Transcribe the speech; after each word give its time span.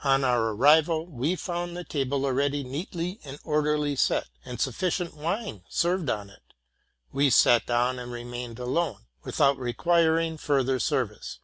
On 0.00 0.24
our 0.24 0.50
arrival 0.52 1.06
we 1.06 1.36
found 1.36 1.74
the 1.74 1.84
table 1.84 2.26
already 2.26 2.62
neatly 2.62 3.18
and 3.24 3.38
orderly 3.44 3.96
set, 3.96 4.28
and 4.44 4.60
sufficient 4.60 5.14
wine 5.14 5.64
served 5.70 6.10
on 6.10 6.28
it: 6.28 6.52
we 7.14 7.30
sat 7.30 7.64
down 7.66 7.98
and 7.98 8.12
remained 8.12 8.58
alone, 8.58 9.06
without 9.22 9.56
requiring 9.56 10.36
further 10.36 10.78
ser 10.78 11.06
vice. 11.06 11.38